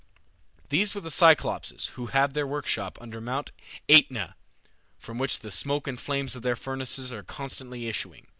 These 0.69 0.95
were 0.95 1.01
the 1.01 1.11
Cyclopes, 1.11 1.89
who 1.89 2.07
have 2.07 2.33
their 2.33 2.47
workshop 2.47 2.97
under 2.99 3.21
Mount 3.21 3.51
Aetna, 3.87 4.35
from 4.97 5.19
which 5.19 5.41
the 5.41 5.51
smoke 5.51 5.87
and 5.87 6.01
flames 6.01 6.35
of 6.35 6.41
their 6.41 6.55
furnaces 6.55 7.13
are 7.13 7.21
constantly 7.21 7.87
issuing. 7.87 8.25